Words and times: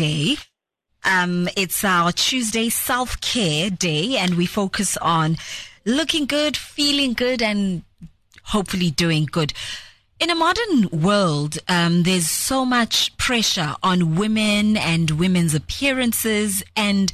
Day. 0.00 0.38
Um, 1.04 1.46
it's 1.58 1.84
our 1.84 2.10
Tuesday 2.10 2.70
self 2.70 3.20
care 3.20 3.68
day, 3.68 4.16
and 4.16 4.34
we 4.34 4.46
focus 4.46 4.96
on 4.96 5.36
looking 5.84 6.24
good, 6.24 6.56
feeling 6.56 7.12
good, 7.12 7.42
and 7.42 7.82
hopefully 8.44 8.90
doing 8.90 9.26
good. 9.30 9.52
In 10.18 10.30
a 10.30 10.34
modern 10.34 10.88
world, 10.88 11.58
um, 11.68 12.04
there's 12.04 12.30
so 12.30 12.64
much 12.64 13.14
pressure 13.18 13.74
on 13.82 14.16
women 14.16 14.78
and 14.78 15.10
women's 15.10 15.54
appearances, 15.54 16.62
and 16.74 17.12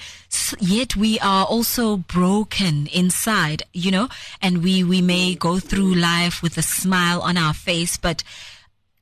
yet 0.61 0.95
we 0.95 1.19
are 1.19 1.45
also 1.45 1.97
broken 1.97 2.87
inside, 2.93 3.65
you 3.73 3.91
know, 3.91 4.09
and 4.41 4.63
we, 4.63 4.85
we 4.85 5.03
may 5.03 5.35
go 5.35 5.59
through 5.59 5.93
life 5.93 6.41
with 6.41 6.57
a 6.57 6.63
smile 6.63 7.21
on 7.23 7.37
our 7.37 7.53
face, 7.53 7.97
but 7.97 8.23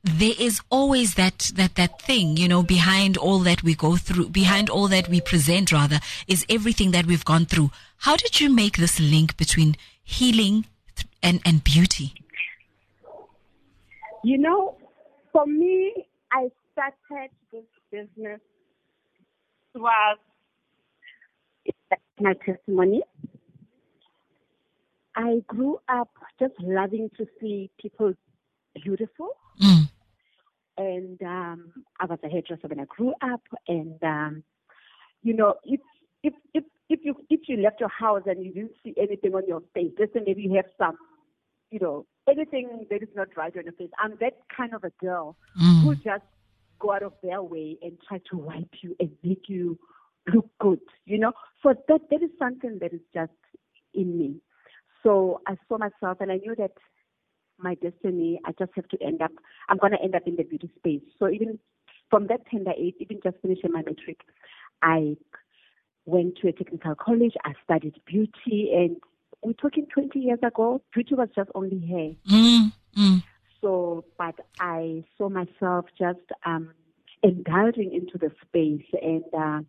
there 0.04 0.34
is 0.38 0.60
always 0.70 1.14
that, 1.14 1.50
that, 1.54 1.76
that 1.76 2.00
thing, 2.02 2.36
you 2.36 2.46
know, 2.46 2.62
behind 2.62 3.16
all 3.16 3.38
that 3.40 3.62
we 3.62 3.74
go 3.74 3.96
through, 3.96 4.28
behind 4.28 4.68
all 4.68 4.86
that 4.88 5.08
we 5.08 5.20
present 5.20 5.72
rather, 5.72 5.98
is 6.28 6.44
everything 6.48 6.90
that 6.90 7.06
we've 7.06 7.24
gone 7.24 7.46
through. 7.46 7.70
How 7.98 8.14
did 8.16 8.38
you 8.38 8.50
make 8.50 8.76
this 8.76 9.00
link 9.00 9.36
between 9.38 9.76
healing 10.02 10.66
and, 11.22 11.40
and 11.46 11.64
beauty? 11.64 12.12
You 14.22 14.38
know, 14.38 14.76
for 15.32 15.46
me, 15.46 16.06
I 16.30 16.50
started 16.72 17.30
this 17.50 17.64
business 17.90 18.40
was 19.74 20.18
my 22.20 22.34
testimony. 22.44 23.02
I 25.16 25.42
grew 25.46 25.80
up 25.88 26.10
just 26.38 26.54
loving 26.60 27.10
to 27.16 27.26
see 27.40 27.70
people 27.80 28.14
beautiful. 28.82 29.30
Mm. 29.62 29.83
And 30.76 31.20
um, 31.22 31.72
I 32.00 32.06
was 32.06 32.18
a 32.24 32.28
hairdresser 32.28 32.68
when 32.68 32.80
I 32.80 32.84
grew 32.84 33.14
up. 33.22 33.42
And, 33.68 34.02
um, 34.02 34.42
you 35.22 35.34
know, 35.34 35.54
if, 35.64 35.80
if, 36.22 36.34
if, 36.52 36.64
if, 36.88 37.00
you, 37.02 37.14
if 37.30 37.40
you 37.48 37.56
left 37.58 37.80
your 37.80 37.88
house 37.88 38.22
and 38.26 38.44
you 38.44 38.52
didn't 38.52 38.72
see 38.82 38.94
anything 39.00 39.34
on 39.34 39.46
your 39.46 39.62
face, 39.72 39.92
let's 39.98 40.12
say 40.12 40.20
maybe 40.26 40.42
you 40.42 40.54
have 40.54 40.66
some, 40.76 40.96
you 41.70 41.78
know, 41.80 42.06
anything 42.28 42.86
that 42.90 43.02
is 43.02 43.08
not 43.14 43.28
right 43.36 43.56
on 43.56 43.64
your 43.64 43.72
face. 43.74 43.90
I'm 43.98 44.16
that 44.20 44.34
kind 44.56 44.74
of 44.74 44.84
a 44.84 44.90
girl 45.00 45.36
Mm. 45.56 45.82
who 45.82 45.94
just 45.94 46.24
go 46.80 46.92
out 46.92 47.02
of 47.04 47.12
their 47.22 47.40
way 47.42 47.78
and 47.80 47.96
try 48.08 48.18
to 48.30 48.36
wipe 48.36 48.74
you 48.82 48.96
and 48.98 49.10
make 49.22 49.48
you 49.48 49.78
look 50.34 50.48
good, 50.60 50.80
you 51.04 51.16
know. 51.18 51.32
So 51.62 51.74
that 51.88 52.00
that 52.10 52.22
is 52.22 52.30
something 52.38 52.78
that 52.80 52.92
is 52.92 53.00
just 53.12 53.32
in 53.94 54.18
me. 54.18 54.40
So 55.02 55.40
I 55.46 55.56
saw 55.68 55.78
myself 55.78 56.18
and 56.20 56.32
I 56.32 56.36
knew 56.36 56.54
that 56.56 56.72
my 57.64 57.74
destiny, 57.74 58.38
I 58.44 58.52
just 58.52 58.70
have 58.76 58.86
to 58.88 59.02
end 59.02 59.20
up, 59.22 59.32
I'm 59.68 59.78
going 59.78 59.92
to 59.92 60.00
end 60.02 60.14
up 60.14 60.22
in 60.26 60.36
the 60.36 60.44
beauty 60.44 60.70
space. 60.78 61.02
So 61.18 61.28
even 61.28 61.58
from 62.10 62.28
that 62.28 62.46
tender 62.48 62.72
age, 62.78 62.94
even 63.00 63.18
just 63.24 63.38
finishing 63.42 63.72
my 63.72 63.82
matric, 63.82 64.20
I 64.82 65.16
went 66.04 66.36
to 66.38 66.48
a 66.48 66.52
technical 66.52 66.94
college. 66.94 67.34
I 67.44 67.54
studied 67.64 67.94
beauty 68.06 68.70
and 68.72 68.96
we're 69.42 69.54
talking 69.54 69.86
20 69.92 70.18
years 70.18 70.38
ago, 70.42 70.80
beauty 70.94 71.14
was 71.14 71.28
just 71.34 71.50
only 71.54 71.80
hair. 71.86 72.12
Mm, 72.30 72.72
mm. 72.96 73.22
So, 73.60 74.04
but 74.18 74.34
I 74.60 75.04
saw 75.16 75.28
myself 75.28 75.86
just 75.98 76.20
um, 76.44 76.70
indulging 77.22 77.92
into 77.92 78.18
the 78.18 78.30
space, 78.46 78.86
and 79.02 79.24
uh, 79.36 79.60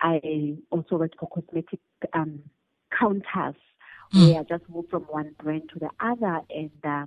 I 0.00 0.56
also 0.70 0.96
worked 0.96 1.18
for 1.18 1.28
cosmetic 1.28 1.80
um, 2.12 2.40
counters, 2.98 3.56
Mm. 4.12 4.28
where 4.28 4.40
I 4.40 4.42
just 4.44 4.68
moved 4.68 4.90
from 4.90 5.02
one 5.04 5.34
brand 5.42 5.70
to 5.72 5.78
the 5.78 5.88
other, 5.98 6.40
and 6.50 6.70
uh, 6.84 7.06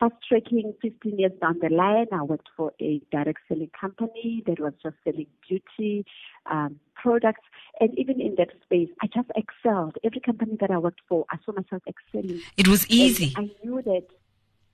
fast 0.00 0.14
tracking 0.26 0.72
15 0.80 1.18
years 1.18 1.32
down 1.40 1.58
the 1.60 1.68
line, 1.68 2.06
I 2.10 2.22
worked 2.22 2.48
for 2.56 2.72
a 2.80 3.00
direct 3.12 3.40
selling 3.46 3.70
company 3.78 4.42
that 4.46 4.58
was 4.58 4.72
just 4.82 4.96
selling 5.04 5.26
beauty 5.46 6.04
um, 6.50 6.80
products, 6.94 7.42
and 7.78 7.96
even 7.98 8.20
in 8.20 8.34
that 8.38 8.48
space, 8.64 8.88
I 9.02 9.06
just 9.06 9.28
excelled. 9.36 9.96
Every 10.02 10.20
company 10.20 10.56
that 10.60 10.70
I 10.70 10.78
worked 10.78 11.02
for, 11.08 11.26
I 11.30 11.36
saw 11.44 11.52
myself 11.52 11.82
excelling. 11.86 12.40
It 12.56 12.66
was 12.66 12.84
And 12.84 12.92
easy. 12.92 13.34
I 13.36 13.50
knew 13.62 13.82
that, 13.82 14.06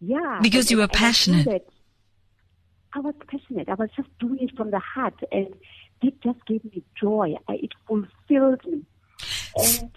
yeah. 0.01 0.39
Because 0.41 0.71
you 0.71 0.79
were 0.79 0.85
and 0.85 0.93
I 0.93 0.99
passionate. 0.99 1.69
I 2.95 3.01
was 3.01 3.15
passionate. 3.29 3.69
I 3.69 3.75
was 3.75 3.91
just 3.97 4.09
doing 4.19 4.39
it 4.41 4.57
from 4.57 4.71
the 4.71 4.79
heart, 4.79 5.21
and 5.33 5.49
it 6.03 6.23
just 6.23 6.45
gave 6.47 6.65
me 6.65 6.83
joy. 6.99 7.35
I, 7.49 7.55
it 7.55 7.73
fulfilled 7.87 8.65
me. 8.65 8.83
And 9.57 9.91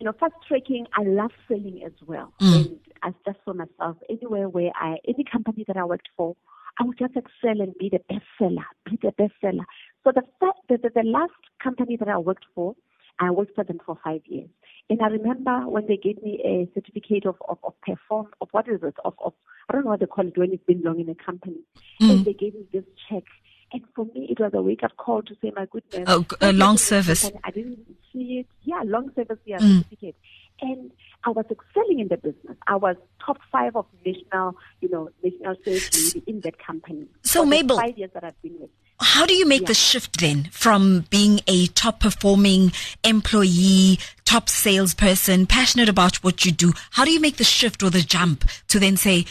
you 0.00 0.06
know, 0.06 0.12
fast 0.18 0.34
tracking, 0.48 0.86
I 0.96 1.02
love 1.02 1.30
selling 1.46 1.82
as 1.84 1.92
well. 2.06 2.32
Mm. 2.40 2.54
And 2.54 2.78
I 3.02 3.10
just 3.26 3.38
saw 3.44 3.52
myself 3.52 3.98
anywhere 4.08 4.48
where 4.48 4.72
I, 4.74 4.96
any 5.06 5.24
company 5.30 5.64
that 5.68 5.76
I 5.76 5.84
worked 5.84 6.08
for, 6.16 6.36
I 6.78 6.84
would 6.84 6.98
just 6.98 7.14
excel 7.14 7.60
and 7.60 7.74
be 7.78 7.90
the 7.90 8.00
best 8.08 8.24
seller, 8.38 8.64
be 8.86 8.98
the 9.02 9.12
best 9.12 9.34
seller. 9.40 9.66
So 10.02 10.12
the 10.14 10.22
that 10.40 10.54
the, 10.68 10.90
the 10.94 11.02
last 11.04 11.32
company 11.62 11.96
that 11.98 12.08
I 12.08 12.16
worked 12.16 12.46
for, 12.54 12.74
I 13.20 13.30
worked 13.30 13.54
for 13.54 13.64
them 13.64 13.78
for 13.84 13.98
five 14.02 14.22
years. 14.24 14.48
And 14.88 15.02
I 15.02 15.08
remember 15.08 15.68
when 15.68 15.86
they 15.86 15.98
gave 15.98 16.22
me 16.22 16.40
a 16.44 16.68
certificate 16.74 17.26
of, 17.26 17.36
of, 17.48 17.58
of 17.62 17.74
perform, 17.82 18.28
of 18.40 18.48
what 18.52 18.68
is 18.68 18.80
it, 18.82 18.94
of, 19.04 19.14
of, 19.22 19.34
I 19.68 19.74
don't 19.74 19.84
know 19.84 19.90
what 19.90 20.00
they 20.00 20.06
call 20.06 20.26
it 20.26 20.38
when 20.38 20.52
it's 20.52 20.64
been 20.64 20.82
long 20.82 20.98
in 20.98 21.10
a 21.10 21.14
company. 21.14 21.60
Mm. 22.00 22.10
And 22.10 22.24
they 22.24 22.32
gave 22.32 22.54
me 22.54 22.64
this 22.72 22.84
check. 23.08 23.24
And 23.72 23.82
for 23.94 24.04
me, 24.06 24.26
it 24.30 24.40
was 24.40 24.52
a 24.54 24.60
wake 24.62 24.82
up 24.82 24.96
call 24.96 25.22
to 25.22 25.34
say, 25.40 25.52
my 25.54 25.66
goodness. 25.66 26.04
Oh, 26.08 26.24
a 26.40 26.52
long 26.52 26.76
service. 26.76 27.30
I 27.44 27.50
didn't 27.50 27.78
see 28.12 28.40
it. 28.40 28.46
Yeah, 28.64 28.82
long 28.84 29.12
service 29.14 29.38
yeah, 29.46 29.58
Mm. 29.58 29.78
certificate. 29.84 30.16
And 30.62 30.90
I 31.24 31.30
was 31.30 31.46
excelling 31.50 32.00
in 32.00 32.08
the 32.08 32.16
business. 32.16 32.56
I 32.66 32.76
was 32.76 32.96
top 33.24 33.38
five 33.52 33.76
of 33.76 33.86
national, 34.04 34.56
you 34.80 34.88
know, 34.90 35.08
national 35.22 35.54
sales 35.64 36.14
in 36.26 36.40
that 36.40 36.58
company. 36.58 37.06
So, 37.22 37.46
Mabel- 37.46 37.78
five 37.78 37.96
years 37.96 38.10
that 38.14 38.24
I've 38.24 38.40
been 38.42 38.58
with. 38.60 38.70
How 39.02 39.24
do 39.24 39.32
you 39.34 39.46
make 39.46 39.62
Yeah. 39.62 39.68
the 39.68 39.74
shift 39.74 40.20
then 40.20 40.48
from 40.52 41.06
being 41.08 41.40
a 41.46 41.66
top 41.68 42.00
performing 42.00 42.72
employee, 43.04 43.98
top 44.26 44.48
salesperson, 44.50 45.46
passionate 45.46 45.88
about 45.88 46.16
what 46.24 46.44
you 46.44 46.52
do? 46.52 46.72
How 46.90 47.04
do 47.06 47.10
you 47.10 47.20
make 47.20 47.36
the 47.36 47.44
shift 47.44 47.82
or 47.82 47.88
the 47.90 48.02
jump 48.02 48.44
to 48.68 48.78
then 48.78 48.96
say, 48.98 49.24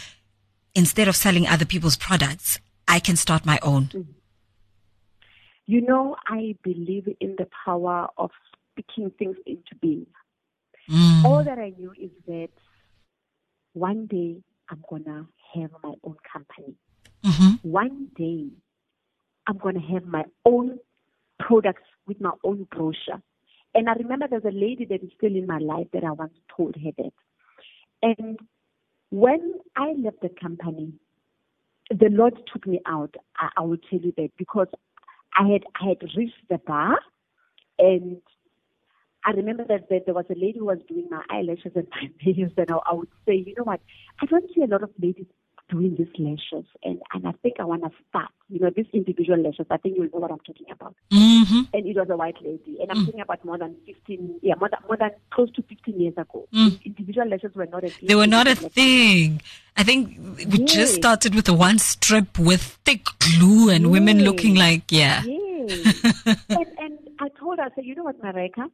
instead 0.74 1.06
of 1.06 1.14
selling 1.14 1.46
other 1.46 1.64
people's 1.64 1.96
products, 1.96 2.58
I 2.88 2.98
can 2.98 3.14
start 3.16 3.44
my 3.46 3.58
own? 3.62 3.90
You 5.70 5.82
know, 5.82 6.16
I 6.26 6.56
believe 6.64 7.06
in 7.20 7.36
the 7.38 7.46
power 7.64 8.08
of 8.18 8.32
speaking 8.72 9.12
things 9.20 9.36
into 9.46 9.76
being. 9.80 10.08
Mm. 10.90 11.24
All 11.24 11.44
that 11.44 11.60
I 11.60 11.72
knew 11.78 11.92
is 11.92 12.10
that 12.26 12.48
one 13.74 14.06
day 14.06 14.42
I'm 14.68 14.82
gonna 14.90 15.28
have 15.54 15.70
my 15.80 15.94
own 16.02 16.16
company. 16.32 16.74
hmm 17.22 17.50
One 17.62 18.08
day 18.16 18.48
I'm 19.46 19.58
gonna 19.58 19.86
have 19.92 20.06
my 20.06 20.24
own 20.44 20.80
products 21.38 21.86
with 22.08 22.20
my 22.20 22.32
own 22.42 22.66
brochure. 22.72 23.22
And 23.72 23.88
I 23.88 23.92
remember 23.92 24.26
there's 24.28 24.42
a 24.44 24.50
lady 24.50 24.86
that 24.86 25.04
is 25.04 25.10
still 25.16 25.36
in 25.36 25.46
my 25.46 25.58
life 25.58 25.86
that 25.92 26.02
I 26.02 26.10
once 26.10 26.34
told 26.56 26.74
her 26.74 26.90
that. 26.98 27.12
And 28.02 28.40
when 29.10 29.54
I 29.76 29.92
left 29.92 30.20
the 30.20 30.30
company, 30.30 30.94
the 31.90 32.08
Lord 32.10 32.34
took 32.52 32.66
me 32.66 32.80
out. 32.86 33.14
I, 33.36 33.50
I 33.58 33.60
will 33.60 33.78
tell 33.88 34.00
you 34.00 34.12
that 34.16 34.30
because 34.36 34.66
I 35.38 35.48
had 35.48 35.64
I 35.80 35.88
had 35.88 35.98
reached 36.16 36.48
the 36.48 36.58
bar, 36.58 36.98
and 37.78 38.20
I 39.24 39.32
remember 39.32 39.64
that, 39.68 39.88
that 39.90 40.06
there 40.06 40.14
was 40.14 40.26
a 40.30 40.34
lady 40.34 40.58
who 40.58 40.66
was 40.66 40.78
doing 40.88 41.08
my 41.10 41.22
eyelashes 41.30 41.72
and 41.74 41.86
my 41.90 42.08
nails, 42.24 42.52
and 42.56 42.70
I, 42.70 42.78
I 42.90 42.94
would 42.94 43.08
say, 43.26 43.34
you 43.46 43.54
know 43.56 43.64
what, 43.64 43.80
I 44.20 44.26
don't 44.26 44.48
see 44.54 44.62
a 44.62 44.66
lot 44.66 44.82
of 44.82 44.90
ladies 45.00 45.26
doing 45.70 45.94
these 45.96 46.08
lashes, 46.18 46.66
and 46.82 47.00
and 47.14 47.26
I 47.26 47.32
think 47.42 47.56
I 47.60 47.64
want 47.64 47.82
to 47.82 47.90
start. 48.08 48.30
You 48.48 48.60
know, 48.60 48.70
these 48.74 48.86
individual 48.92 49.38
lashes. 49.42 49.66
I 49.70 49.76
think 49.76 49.96
you 49.96 50.02
know 50.04 50.18
what 50.18 50.30
I'm 50.30 50.38
talking 50.40 50.66
about. 50.70 50.94
hmm 51.12 51.62
And 51.72 51.86
it 51.86 51.96
was 51.96 52.08
a 52.10 52.16
white 52.16 52.36
lady, 52.42 52.78
and 52.80 52.90
I'm 52.90 52.98
Mm. 52.98 53.06
talking 53.06 53.20
about 53.20 53.44
more 53.44 53.58
than 53.58 53.76
15, 53.86 54.40
yeah, 54.42 54.54
more 54.58 54.68
than, 54.68 54.80
more 54.88 54.96
than 54.96 55.10
close 55.30 55.50
to 55.52 55.62
15 55.62 56.00
years 56.00 56.14
ago. 56.16 56.48
Mm. 56.52 56.84
Individual 56.84 57.28
lashes 57.28 57.54
were 57.54 57.66
not 57.66 57.84
a 57.84 57.90
thing. 57.90 58.08
They 58.08 58.14
were 58.16 58.26
not 58.26 58.48
a 58.48 58.56
thing. 58.56 59.40
I 59.76 59.82
think 59.84 60.18
we 60.50 60.58
just 60.64 60.94
started 60.96 61.34
with 61.34 61.48
a 61.48 61.54
one 61.54 61.78
strip 61.78 62.38
with 62.38 62.62
thick 62.84 63.06
glue 63.18 63.70
and 63.70 63.90
women 63.90 64.20
looking 64.24 64.54
like, 64.56 64.90
yeah. 64.90 65.22
Yes. 65.24 66.04
and, 66.50 66.66
and 66.78 66.98
I 67.20 67.28
told 67.38 67.58
her, 67.58 67.64
I 67.64 67.74
said, 67.74 67.84
you 67.84 67.94
know 67.94 68.04
what, 68.04 68.20
Mareka? 68.20 68.70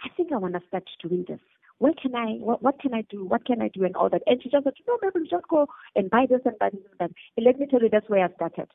I 0.00 0.08
think 0.16 0.32
I 0.32 0.36
want 0.36 0.54
to 0.54 0.60
start 0.68 0.84
doing 1.02 1.24
this. 1.26 1.40
Where 1.78 1.92
can 2.00 2.14
I, 2.14 2.32
what, 2.40 2.62
what 2.62 2.80
can 2.80 2.92
I 2.94 3.02
do? 3.08 3.24
What 3.24 3.44
can 3.44 3.62
I 3.62 3.68
do? 3.68 3.84
And 3.84 3.94
all 3.94 4.08
that. 4.10 4.22
And 4.26 4.42
she 4.42 4.48
just 4.50 4.64
said, 4.64 4.74
no, 4.86 4.98
maybe 5.00 5.28
just 5.28 5.46
go 5.48 5.66
and 5.94 6.10
buy 6.10 6.26
this 6.28 6.40
and 6.44 6.58
buy 6.58 6.70
this 6.70 6.80
and 6.90 6.98
that. 6.98 7.10
And 7.36 7.46
let 7.46 7.58
me 7.58 7.66
tell 7.66 7.80
you, 7.80 7.88
that's 7.88 8.08
where 8.08 8.24
I 8.24 8.32
started. 8.34 8.68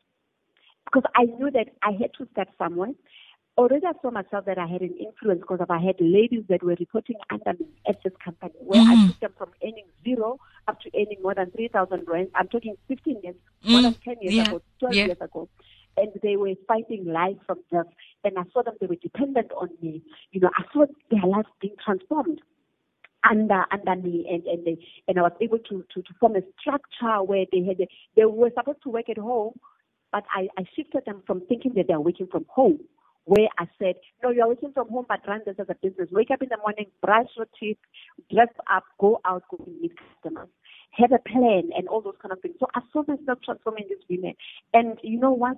Because 0.85 1.03
I 1.15 1.23
knew 1.25 1.51
that 1.51 1.67
I 1.81 1.91
had 1.91 2.11
to 2.17 2.27
start 2.31 2.49
somewhere. 2.57 2.91
Already 3.57 3.85
I 3.85 3.91
saw 4.01 4.09
myself 4.09 4.45
that 4.45 4.57
I 4.57 4.65
had 4.65 4.81
an 4.81 4.95
influence 4.97 5.41
because 5.41 5.59
I 5.69 5.79
had 5.79 5.95
ladies 5.99 6.43
that 6.49 6.63
were 6.63 6.75
reporting 6.79 7.17
under 7.29 7.53
me 7.59 7.67
at 7.87 7.97
this 8.03 8.13
company 8.23 8.53
where 8.59 8.81
I 8.81 8.95
Mm. 8.95 9.07
took 9.07 9.19
them 9.19 9.33
from 9.37 9.51
earning 9.63 9.85
zero 10.03 10.39
up 10.67 10.79
to 10.81 10.89
earning 10.95 11.21
more 11.21 11.35
than 11.35 11.51
3,000 11.51 12.07
rands. 12.07 12.31
I'm 12.33 12.47
talking 12.47 12.75
15 12.87 13.21
years, 13.21 13.35
more 13.63 13.79
Mm. 13.81 13.83
than 13.83 13.93
10 14.03 14.21
years 14.21 14.35
Yeah. 14.35 14.47
ago, 14.47 14.61
12 14.79 14.95
Yeah. 14.95 15.05
years 15.05 15.21
ago 15.21 15.49
and 15.97 16.11
they 16.23 16.35
were 16.37 16.55
fighting 16.67 17.05
life 17.05 17.37
from 17.45 17.59
this. 17.71 17.85
And 18.23 18.39
I 18.39 18.43
saw 18.51 18.63
them; 18.63 18.75
they 18.81 18.87
were 18.87 18.95
dependent 18.95 19.51
on 19.51 19.69
me. 19.79 20.01
You 20.31 20.41
know, 20.41 20.49
I 20.57 20.63
saw 20.73 20.87
their 21.11 21.25
lives 21.25 21.49
being 21.59 21.75
transformed 21.77 22.41
under 23.29 23.65
under 23.71 23.95
me, 23.95 24.27
and 24.31 24.45
and 24.45 24.65
they, 24.65 24.77
and 25.07 25.19
I 25.19 25.23
was 25.23 25.33
able 25.41 25.59
to, 25.59 25.85
to 25.93 26.01
to 26.01 26.13
form 26.19 26.35
a 26.35 26.41
structure 26.59 27.23
where 27.23 27.45
they 27.51 27.63
had 27.65 27.77
they 28.15 28.25
were 28.25 28.51
supposed 28.55 28.83
to 28.83 28.89
work 28.89 29.09
at 29.09 29.17
home, 29.17 29.53
but 30.11 30.23
I, 30.35 30.49
I 30.57 30.63
shifted 30.75 31.03
them 31.05 31.23
from 31.27 31.41
thinking 31.47 31.73
that 31.75 31.87
they're 31.87 31.99
working 31.99 32.27
from 32.31 32.45
home, 32.49 32.79
where 33.25 33.49
I 33.59 33.65
said, 33.79 33.95
no, 34.23 34.31
you're 34.31 34.47
working 34.47 34.73
from 34.73 34.89
home, 34.89 35.05
but 35.09 35.21
run 35.27 35.41
this 35.45 35.55
as 35.59 35.67
a 35.69 35.75
business. 35.75 36.09
Wake 36.11 36.31
up 36.31 36.41
in 36.43 36.49
the 36.49 36.57
morning, 36.57 36.87
brush 37.01 37.27
your 37.37 37.47
teeth, 37.59 37.77
dress 38.33 38.49
up, 38.71 38.85
go 38.99 39.21
out, 39.25 39.43
go 39.51 39.65
meet 39.81 39.93
customers. 39.97 40.49
Have 40.91 41.11
a 41.13 41.19
plan 41.29 41.71
and 41.77 41.87
all 41.89 42.01
those 42.01 42.15
kind 42.21 42.31
of 42.33 42.41
things. 42.41 42.55
So 42.59 42.67
I 42.75 42.81
saw 42.93 43.03
myself 43.07 43.39
transforming 43.45 43.85
these 43.89 44.05
women. 44.09 44.35
And 44.73 44.99
you 45.03 45.19
know 45.19 45.33
what? 45.33 45.57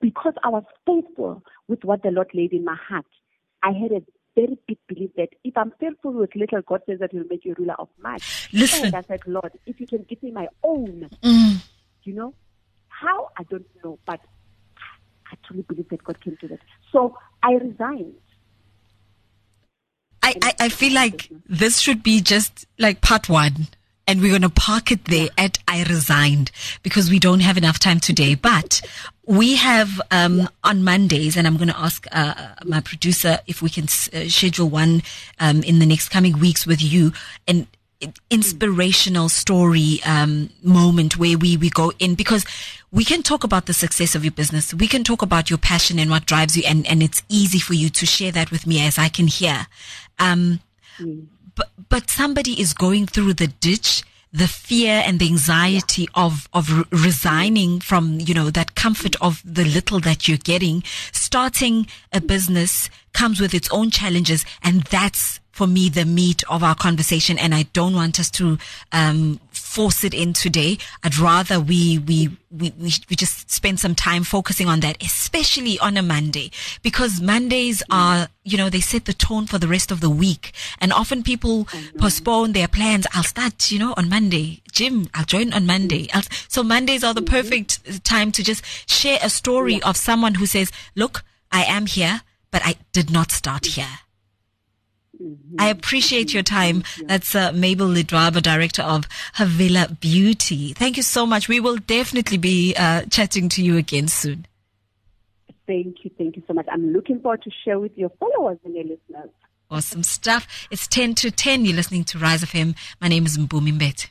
Because 0.00 0.34
I 0.44 0.48
was 0.50 0.64
faithful 0.86 1.42
with 1.68 1.84
what 1.84 2.02
the 2.02 2.10
Lord 2.10 2.30
laid 2.34 2.52
in 2.52 2.64
my 2.64 2.76
heart, 2.88 3.06
I 3.62 3.72
had 3.72 3.92
a 3.92 4.02
very 4.34 4.56
big 4.66 4.78
belief 4.88 5.10
that 5.16 5.28
if 5.44 5.56
I'm 5.56 5.72
faithful 5.78 6.12
with 6.12 6.34
little, 6.34 6.62
God 6.62 6.80
says 6.86 6.98
that 7.00 7.12
He'll 7.12 7.24
make 7.28 7.44
you 7.44 7.54
ruler 7.58 7.74
of 7.78 7.88
much. 8.02 8.48
Listen. 8.52 8.86
And 8.86 8.94
I 8.94 9.02
said, 9.02 9.20
Lord, 9.26 9.52
if 9.66 9.78
you 9.80 9.86
can 9.86 10.04
give 10.08 10.22
me 10.22 10.30
my 10.30 10.48
own, 10.62 11.08
Mm. 11.22 11.62
you 12.04 12.14
know, 12.14 12.34
how 12.88 13.28
I 13.38 13.42
don't 13.44 13.66
know, 13.84 13.98
but 14.06 14.20
I 15.30 15.36
truly 15.46 15.62
believe 15.62 15.88
that 15.90 16.02
God 16.04 16.20
can 16.20 16.36
do 16.40 16.48
that. 16.48 16.60
So 16.92 17.16
I 17.42 17.52
resigned. 17.52 18.14
I, 20.22 20.34
I, 20.42 20.54
I 20.60 20.68
feel 20.68 20.92
like 20.92 21.28
this 21.48 21.78
should 21.80 22.02
be 22.02 22.20
just 22.20 22.66
like 22.78 23.00
part 23.00 23.28
one. 23.28 23.66
And 24.06 24.20
we're 24.20 24.30
going 24.30 24.42
to 24.42 24.50
park 24.50 24.90
it 24.90 25.04
there 25.04 25.28
at 25.38 25.58
I 25.68 25.84
resigned 25.84 26.50
because 26.82 27.08
we 27.08 27.18
don't 27.18 27.40
have 27.40 27.56
enough 27.56 27.78
time 27.78 28.00
today. 28.00 28.34
But 28.34 28.82
we 29.26 29.54
have 29.56 30.00
um, 30.10 30.48
on 30.64 30.82
Mondays, 30.82 31.36
and 31.36 31.46
I'm 31.46 31.56
going 31.56 31.68
to 31.68 31.78
ask 31.78 32.06
uh, 32.10 32.34
my 32.64 32.80
producer 32.80 33.38
if 33.46 33.62
we 33.62 33.70
can 33.70 33.84
s- 33.84 34.12
uh, 34.12 34.28
schedule 34.28 34.68
one 34.68 35.02
um, 35.38 35.62
in 35.62 35.78
the 35.78 35.86
next 35.86 36.08
coming 36.08 36.40
weeks 36.40 36.66
with 36.66 36.82
you. 36.82 37.12
An 37.46 37.68
inspirational 38.30 39.28
story 39.28 40.00
um, 40.04 40.50
moment 40.64 41.16
where 41.16 41.38
we, 41.38 41.56
we 41.56 41.70
go 41.70 41.92
in 42.00 42.16
because 42.16 42.44
we 42.90 43.04
can 43.04 43.22
talk 43.22 43.44
about 43.44 43.66
the 43.66 43.72
success 43.72 44.16
of 44.16 44.24
your 44.24 44.32
business. 44.32 44.74
We 44.74 44.88
can 44.88 45.04
talk 45.04 45.22
about 45.22 45.48
your 45.48 45.58
passion 45.60 46.00
and 46.00 46.10
what 46.10 46.26
drives 46.26 46.56
you, 46.56 46.64
and, 46.66 46.84
and 46.88 47.02
it's 47.02 47.22
easy 47.28 47.60
for 47.60 47.74
you 47.74 47.88
to 47.90 48.04
share 48.04 48.32
that 48.32 48.50
with 48.50 48.66
me 48.66 48.84
as 48.84 48.98
I 48.98 49.08
can 49.08 49.28
hear. 49.28 49.68
Um, 50.18 50.58
but 51.54 51.70
but 51.88 52.10
somebody 52.10 52.60
is 52.60 52.72
going 52.72 53.06
through 53.06 53.34
the 53.34 53.48
ditch 53.48 54.02
the 54.32 54.48
fear 54.48 55.02
and 55.04 55.18
the 55.18 55.26
anxiety 55.26 56.08
of 56.14 56.48
of 56.52 56.70
re- 56.70 56.84
resigning 56.90 57.80
from 57.80 58.18
you 58.18 58.32
know 58.32 58.50
that 58.50 58.74
comfort 58.74 59.14
of 59.20 59.42
the 59.44 59.64
little 59.64 60.00
that 60.00 60.26
you're 60.26 60.38
getting. 60.38 60.82
Starting 61.12 61.86
a 62.12 62.20
business 62.20 62.88
comes 63.12 63.40
with 63.40 63.52
its 63.52 63.70
own 63.70 63.90
challenges 63.90 64.44
and 64.62 64.82
that's 64.84 65.38
for 65.50 65.66
me 65.66 65.90
the 65.90 66.06
meat 66.06 66.42
of 66.48 66.62
our 66.62 66.74
conversation. 66.74 67.38
And 67.38 67.54
I 67.54 67.64
don't 67.74 67.94
want 67.94 68.18
us 68.18 68.30
to 68.32 68.58
um 68.92 69.38
force 69.72 70.04
it 70.04 70.12
in 70.12 70.34
today. 70.34 70.76
I'd 71.02 71.16
rather 71.16 71.58
we 71.58 71.98
we 71.98 72.28
we, 72.50 72.72
we, 72.78 72.92
we 73.08 73.16
just 73.16 73.50
spend 73.50 73.80
some 73.80 73.94
time 73.94 74.22
focusing 74.22 74.68
on 74.68 74.80
that 74.80 75.02
especially 75.02 75.78
on 75.78 75.96
a 75.96 76.02
Monday 76.02 76.50
because 76.82 77.22
Mondays 77.22 77.82
are 77.90 78.28
you 78.44 78.58
know 78.58 78.68
they 78.68 78.80
set 78.80 79.06
the 79.06 79.14
tone 79.14 79.46
for 79.46 79.58
the 79.58 79.68
rest 79.68 79.90
of 79.90 80.00
the 80.00 80.10
week. 80.10 80.52
And 80.78 80.92
often 80.92 81.22
people 81.22 81.64
mm-hmm. 81.64 81.98
postpone 81.98 82.52
their 82.52 82.68
plans. 82.68 83.06
I'll 83.14 83.22
start 83.22 83.70
you 83.70 83.78
know 83.78 83.94
on 83.96 84.10
Monday. 84.10 84.60
Gym 84.70 85.08
I'll 85.14 85.24
join 85.24 85.52
on 85.54 85.64
Monday. 85.64 86.06
Mm-hmm. 86.08 86.18
I'll, 86.18 86.46
so 86.48 86.62
Mondays 86.62 87.02
are 87.02 87.14
the 87.14 87.22
mm-hmm. 87.22 87.34
perfect 87.34 87.80
uh, 87.88 87.92
time 88.04 88.30
to 88.32 88.44
just 88.44 88.62
share 88.88 89.18
a 89.22 89.30
story 89.30 89.82
of 89.82 89.96
someone 89.96 90.34
who 90.34 90.44
says 90.46 90.70
look 90.94 91.24
I 91.50 91.64
am 91.64 91.86
here 91.86 92.20
but 92.50 92.60
I 92.62 92.76
did 92.92 93.10
not 93.10 93.32
start 93.32 93.64
here 93.64 94.00
I 95.58 95.68
appreciate 95.68 96.32
your 96.32 96.42
time. 96.42 96.82
That's 97.04 97.34
uh, 97.34 97.52
Mabel 97.52 97.86
Ledwaba, 97.88 98.42
director 98.42 98.82
of 98.82 99.04
Havillah 99.34 99.98
Beauty. 100.00 100.72
Thank 100.72 100.96
you 100.96 101.02
so 101.02 101.26
much. 101.26 101.48
We 101.48 101.60
will 101.60 101.76
definitely 101.76 102.38
be 102.38 102.74
uh, 102.76 103.02
chatting 103.10 103.48
to 103.50 103.62
you 103.62 103.76
again 103.76 104.08
soon. 104.08 104.46
Thank 105.66 106.04
you, 106.04 106.10
thank 106.18 106.36
you 106.36 106.42
so 106.46 106.54
much. 106.54 106.66
I'm 106.70 106.92
looking 106.92 107.20
forward 107.20 107.42
to 107.42 107.50
share 107.64 107.78
with 107.78 107.96
your 107.96 108.10
followers 108.20 108.58
and 108.64 108.74
your 108.74 108.84
listeners. 108.84 109.30
Awesome 109.70 110.02
stuff. 110.02 110.46
It's 110.70 110.86
10 110.86 111.14
to 111.16 111.30
10. 111.30 111.64
You're 111.64 111.76
listening 111.76 112.04
to 112.04 112.18
Rise 112.18 112.42
of 112.42 112.50
Him. 112.50 112.74
My 113.00 113.08
name 113.08 113.24
is 113.24 113.38
Mpumi 113.38 113.72
Mbethe. 113.72 114.08